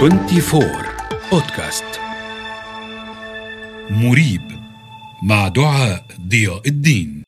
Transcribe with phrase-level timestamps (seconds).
[0.00, 0.64] 24
[1.32, 1.84] بودكاست
[3.90, 4.40] مريب
[5.22, 7.24] مع دعاء ضياء الدين.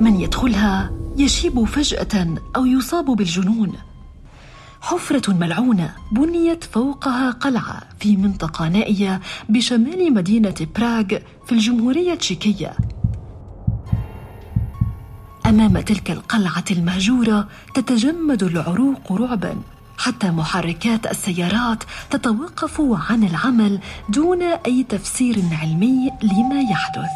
[0.00, 3.72] من يدخلها يشيب فجأة أو يصاب بالجنون.
[4.80, 11.08] حفرة ملعونة بنيت فوقها قلعة في منطقة نائية بشمال مدينة براغ
[11.46, 12.76] في الجمهورية التشيكية.
[15.48, 19.56] أمام تلك القلعة المهجورة تتجمد العروق رعبا
[19.98, 22.80] حتى محركات السيارات تتوقف
[23.10, 27.10] عن العمل دون أي تفسير علمي لما يحدث.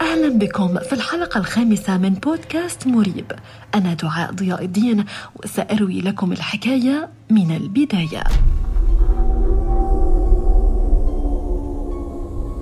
[0.00, 3.32] أهلا بكم في الحلقة الخامسة من بودكاست مريب.
[3.74, 5.04] أنا دعاء ضياء الدين
[5.44, 8.24] وسأروي لكم الحكاية من البداية.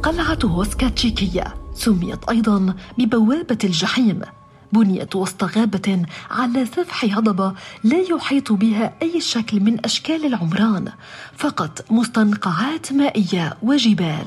[0.03, 4.21] قلعة هوسكا تشيكية سميت أيضا ببوابة الجحيم
[4.73, 10.93] بنيت وسط غابة على سفح هضبة لا يحيط بها أي شكل من أشكال العمران
[11.37, 14.27] فقط مستنقعات مائية وجبال.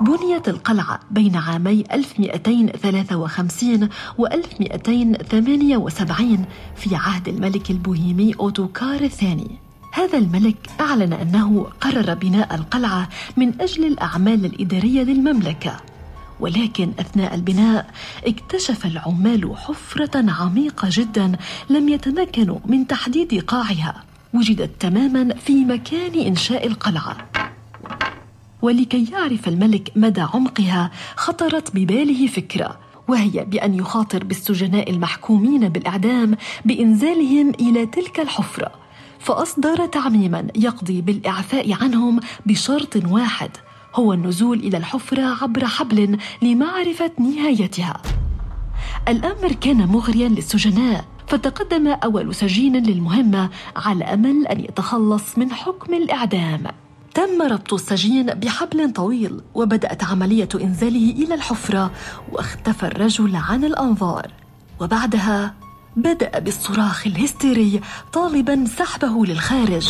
[0.00, 3.88] بنيت القلعة بين عامي 1253
[4.18, 6.44] و 1278
[6.76, 9.69] في عهد الملك البوهيمي أوتوكار الثاني.
[9.92, 15.76] هذا الملك أعلن أنه قرر بناء القلعة من أجل الأعمال الإدارية للمملكة.
[16.40, 17.90] ولكن أثناء البناء
[18.26, 21.32] اكتشف العمال حفرة عميقة جدا
[21.70, 24.04] لم يتمكنوا من تحديد قاعها.
[24.34, 27.16] وجدت تماما في مكان إنشاء القلعة.
[28.62, 37.50] ولكي يعرف الملك مدى عمقها خطرت بباله فكرة وهي بأن يخاطر بالسجناء المحكومين بالإعدام بإنزالهم
[37.60, 38.79] إلى تلك الحفرة.
[39.20, 43.50] فأصدر تعميما يقضي بالإعفاء عنهم بشرط واحد
[43.94, 48.02] هو النزول إلى الحفرة عبر حبل لمعرفة نهايتها.
[49.08, 56.62] الأمر كان مغريا للسجناء فتقدم أول سجين للمهمة على أمل أن يتخلص من حكم الإعدام.
[57.14, 61.90] تم ربط السجين بحبل طويل وبدأت عملية إنزاله إلى الحفرة
[62.32, 64.32] واختفى الرجل عن الأنظار
[64.80, 65.54] وبعدها
[65.96, 67.80] بدأ بالصراخ الهستيري
[68.12, 69.88] طالبا سحبه للخارج.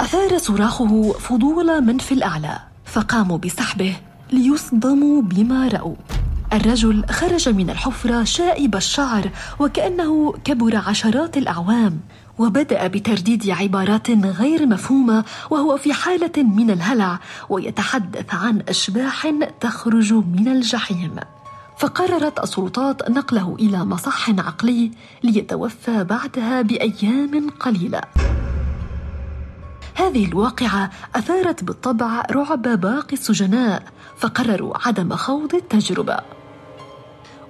[0.00, 3.96] أثار صراخه فضول من في الأعلى فقاموا بسحبه
[4.32, 5.94] ليصدموا بما رأوا.
[6.52, 9.30] الرجل خرج من الحفرة شائب الشعر
[9.60, 12.00] وكأنه كبر عشرات الأعوام
[12.38, 20.48] وبدأ بترديد عبارات غير مفهومة وهو في حالة من الهلع ويتحدث عن أشباح تخرج من
[20.48, 21.16] الجحيم.
[21.78, 24.90] فقررت السلطات نقله إلى مصح عقلي
[25.22, 28.00] ليتوفى بعدها بأيام قليلة.
[29.94, 33.82] هذه الواقعة أثارت بالطبع رعب باقي السجناء
[34.16, 36.16] فقرروا عدم خوض التجربة.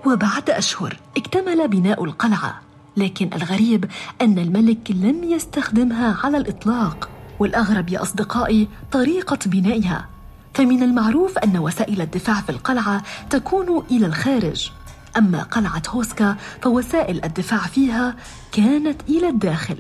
[0.07, 2.61] وبعد أشهر اكتمل بناء القلعة
[2.97, 3.85] لكن الغريب
[4.23, 7.09] أن الملك لم يستخدمها على الإطلاق
[7.39, 10.09] والأغرب يا أصدقائي طريقة بنائها.
[10.55, 14.71] فمن المعروف أن وسائل الدفاع في القلعة تكون إلى الخارج.
[15.17, 18.17] أما قلعة هوسكا فوسائل الدفاع فيها
[18.53, 19.77] كانت إلى الداخل.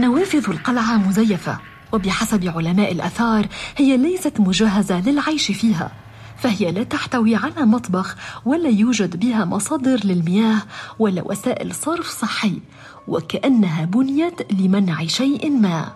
[0.00, 1.58] نوافذ القلعة مزيفة
[1.92, 3.46] وبحسب علماء الآثار
[3.76, 5.92] هي ليست مجهزة للعيش فيها
[6.38, 10.62] فهي لا تحتوي على مطبخ ولا يوجد بها مصادر للمياه
[10.98, 12.60] ولا وسائل صرف صحي
[13.08, 15.92] وكأنها بنيت لمنع شيء ما.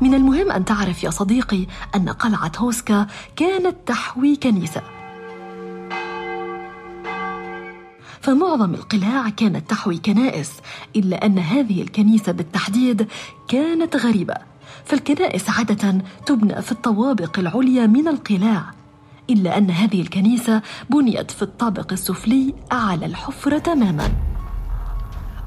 [0.00, 4.82] من المهم أن تعرف يا صديقي أن قلعة هوسكا كانت تحوي كنيسة.
[8.20, 10.52] فمعظم القلاع كانت تحوي كنائس
[10.96, 13.08] إلا أن هذه الكنيسة بالتحديد
[13.48, 14.34] كانت غريبة.
[14.84, 18.70] فالكنائس عادة تبنى في الطوابق العليا من القلاع
[19.30, 24.10] إلا أن هذه الكنيسة بنيت في الطابق السفلي أعلى الحفرة تماما.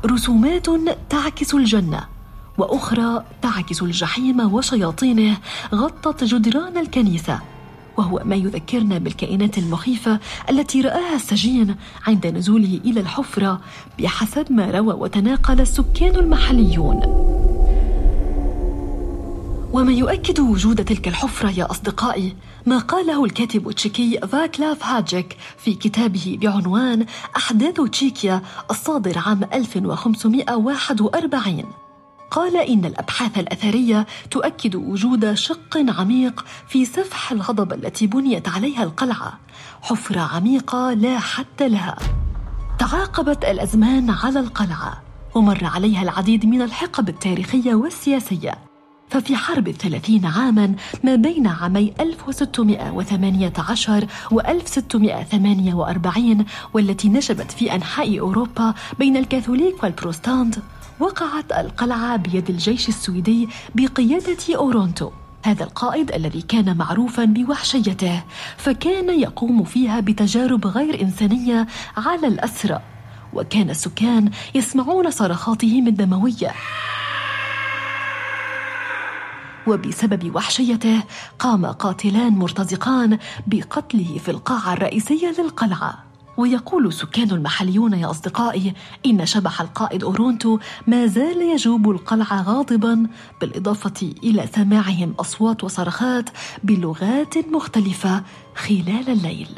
[0.05, 0.65] رسومات
[1.09, 2.18] تعكس الجنة.
[2.59, 5.37] وأخرى تعكس الجحيم وشياطينه
[5.75, 7.39] غطت جدران الكنيسة
[7.97, 10.19] وهو ما يذكرنا بالكائنات المخيفة
[10.49, 11.75] التي رآها السجين
[12.07, 13.61] عند نزوله إلى الحفرة
[13.99, 16.99] بحسب ما روى وتناقل السكان المحليون.
[19.73, 22.35] وما يؤكد وجود تلك الحفرة يا أصدقائي
[22.65, 27.05] ما قاله الكاتب التشيكي فاكلاف هاجيك في كتابه بعنوان
[27.37, 28.41] أحداث تشيكيا
[28.71, 31.88] الصادر عام 1541
[32.31, 39.39] قال إن الأبحاث الأثرية تؤكد وجود شق عميق في سفح الهضبة التي بنيت عليها القلعة.
[39.81, 41.95] حفرة عميقة لا حد لها.
[42.79, 45.01] تعاقبت الأزمان على القلعة
[45.35, 48.57] ومر عليها العديد من الحقب التاريخية والسياسية.
[49.09, 58.73] ففي حرب الثلاثين عاما ما بين عامي 1618 و 1648 والتي نشبت في أنحاء أوروبا
[58.99, 60.55] بين الكاثوليك والبروستانت
[60.99, 65.11] وقعت القلعة بيد الجيش السويدي بقيادة أورونتو.
[65.45, 68.23] هذا القائد الذي كان معروفا بوحشيته
[68.57, 71.67] فكان يقوم فيها بتجارب غير إنسانية
[71.97, 72.81] على الأسرى.
[73.33, 76.51] وكان السكان يسمعون صرخاتهم الدمويه
[79.67, 81.03] وبسبب وحشيته
[81.39, 83.17] قام قاتلان مرتزقان
[83.47, 86.08] بقتله في القاعة الرئيسية للقلعة.
[86.39, 88.73] ويقول سكان المحليون يا أصدقائي
[89.05, 93.07] إن شبح القائد أورونتو ما زال يجوب القلعة غاضبا
[93.41, 96.29] بالإضافة إلى سماعهم أصوات وصرخات
[96.63, 98.23] بلغات مختلفة
[98.55, 99.49] خلال الليل.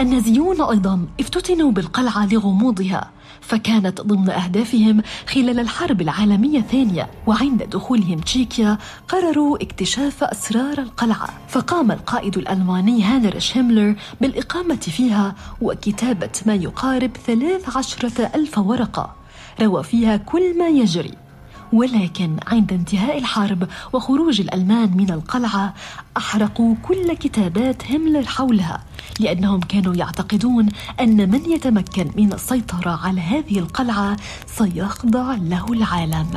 [0.00, 3.10] النازيون أيضا افتتنوا بالقلعة لغموضها
[3.40, 8.78] فكانت ضمن أهدافهم خلال الحرب العالمية الثانية وعند دخولهم تشيكيا
[9.08, 11.28] قرروا اكتشاف أسرار القلعة.
[11.48, 19.14] فقام القائد الألماني هانريش هيملر بالإقامة فيها وكتابة ما يقارب ثلاث عشرة ألف ورقة
[19.60, 21.27] روى فيها كل ما يجري.
[21.72, 25.74] ولكن عند انتهاء الحرب وخروج الألمان من القلعة
[26.16, 28.84] أحرقوا كل كتابات هيملر حولها
[29.20, 30.68] لأنهم كانوا يعتقدون
[31.00, 34.16] أن من يتمكن من السيطرة على هذه القلعة
[34.46, 36.30] سيخضع له العالم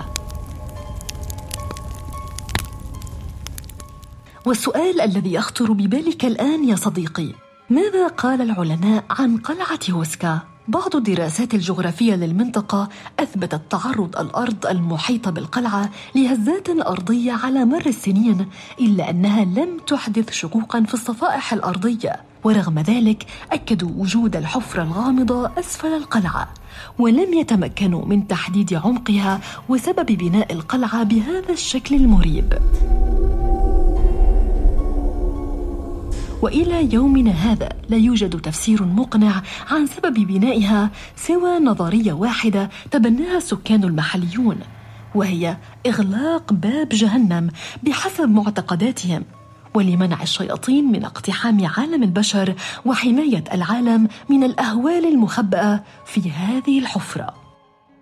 [4.46, 7.34] والسؤال الذي يخطر ببالك الآن يا صديقي
[7.70, 12.90] ماذا قال العلماء عن قلعة هوسكا؟ بعض الدراسات الجغرافية للمنطقة
[13.20, 18.48] أثبتت تعرض الأرض المحيطة بالقلعة لهزات أرضية على مر السنين
[18.80, 25.88] إلا أنها لم تحدث شقوقا في الصفائح الأرضية ورغم ذلك أكدوا وجود الحفرة الغامضة أسفل
[25.88, 26.54] القلعة
[27.00, 29.40] ولم يتمكنوا من تحديد عمقها
[29.70, 32.54] وسبب بناء القلعة بهذا الشكل المريب.
[36.42, 39.42] وإلى يومنا هذا لا يوجد تفسير مقنع
[39.72, 44.58] عن سبب بنائها سوى نظرية واحدة تبناها السكان المحليون
[45.16, 45.58] وهي
[45.88, 47.50] إغلاق باب جهنم
[47.84, 49.24] بحسب معتقداتهم
[49.74, 52.56] ولمنع الشياطين من اقتحام عالم البشر
[52.86, 57.34] وحماية العالم من الأهوال المخبأة في هذه الحفرة.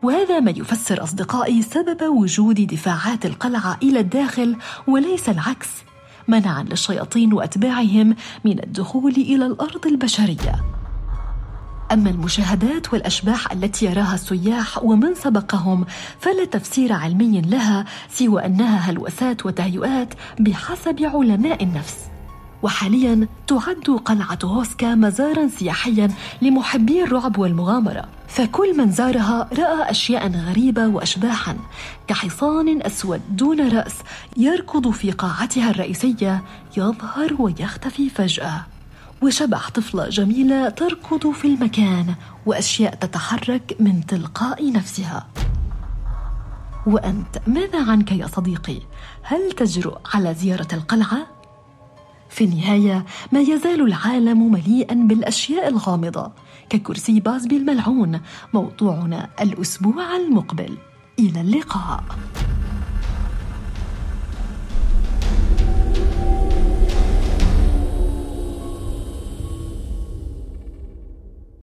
[0.04, 4.56] وهذا ما يفسر أصدقائي سبب وجود دفاعات القلعة إلى الداخل
[4.88, 5.70] وليس العكس
[6.30, 8.16] منعا للشياطين وأتباعهم
[8.46, 10.64] من الدخول إلى الأرض البشرية.
[11.92, 15.86] أما المشاهدات والأشباح التي يراها السياح ومن سبقهم
[16.20, 21.96] فلا تفسير علمي لها سوى أنها هلوسات وتهيؤات بحسب علماء النفس.
[22.64, 26.12] وحاليا تعد قلعة هوسكا مزارا سياحيا
[26.42, 31.58] لمحبي الرعب والمغامرة فكل من زارها رأى أشياء غريبة وأشباحا
[32.08, 33.96] كحصان أسود دون رأس
[34.38, 36.44] يركض في قاعتها الرئيسية
[36.78, 38.66] يظهر ويختفي فجأة
[39.22, 42.16] وشبح طفلة جميلة تركض في المكان
[42.46, 45.28] وأشياء تتحرك من تلقاء نفسها
[46.86, 48.80] وأنت ماذا عنك يا صديقي؟
[49.24, 51.39] هل تجرؤ على زيارة القلعة؟
[52.30, 56.32] في النهاية ما يزال العالم مليئا بالأشياء الغامضة
[56.70, 58.22] ككرسي بازبي الملعون
[58.54, 60.78] موضوعنا الأسبوع المقبل.
[61.20, 62.04] إلى اللقاء.